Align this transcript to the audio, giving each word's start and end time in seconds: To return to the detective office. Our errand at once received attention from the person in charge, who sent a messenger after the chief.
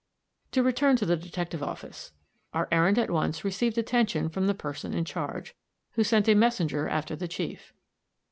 To 0.53 0.63
return 0.63 0.95
to 0.95 1.05
the 1.05 1.15
detective 1.15 1.61
office. 1.61 2.11
Our 2.55 2.67
errand 2.71 2.97
at 2.97 3.11
once 3.11 3.45
received 3.45 3.77
attention 3.77 4.29
from 4.29 4.47
the 4.47 4.55
person 4.55 4.95
in 4.95 5.05
charge, 5.05 5.53
who 5.91 6.03
sent 6.03 6.27
a 6.27 6.33
messenger 6.33 6.89
after 6.89 7.15
the 7.15 7.27
chief. 7.27 7.71